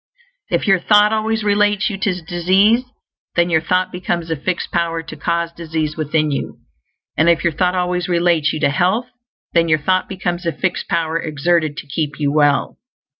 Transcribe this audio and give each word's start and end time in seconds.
If 0.49 0.65
your 0.65 0.79
thought 0.79 1.13
always 1.13 1.43
relates 1.43 1.91
you 1.91 1.97
to 1.99 2.21
disease, 2.23 2.85
then 3.35 3.51
your 3.51 3.61
thought 3.61 3.91
becomes 3.91 4.31
a 4.31 4.35
fixed 4.35 4.71
power 4.71 5.03
to 5.03 5.15
cause 5.15 5.51
disease 5.53 5.95
within 5.95 6.31
you; 6.31 6.57
and 7.15 7.29
if 7.29 7.43
your 7.43 7.53
thought 7.53 7.75
always 7.75 8.09
relates 8.09 8.51
you 8.51 8.59
to 8.61 8.69
health, 8.71 9.05
then 9.53 9.69
your 9.69 9.77
thought 9.77 10.09
becomes 10.09 10.47
a 10.47 10.51
fixed 10.53 10.87
power 10.89 11.19
exerted 11.21 11.77
to 11.77 11.87
keep 11.87 12.19
you 12.19 12.31
well. 12.31 12.79